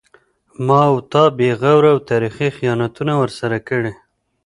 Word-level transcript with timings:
ما 0.67 0.81
و 0.93 0.97
تا 1.11 1.23
بې 1.37 1.49
غوره 1.59 1.89
او 1.93 1.99
تاریخي 2.09 2.47
خیانتونه 2.57 3.13
ورسره 3.21 3.57
کړي 3.69 3.93